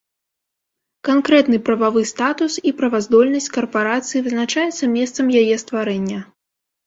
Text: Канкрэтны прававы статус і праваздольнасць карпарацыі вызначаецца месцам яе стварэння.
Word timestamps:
Канкрэтны 1.07 1.57
прававы 1.67 2.01
статус 2.11 2.53
і 2.71 2.73
праваздольнасць 2.79 3.51
карпарацыі 3.57 4.23
вызначаецца 4.29 4.91
месцам 4.97 5.25
яе 5.43 5.55
стварэння. 5.63 6.19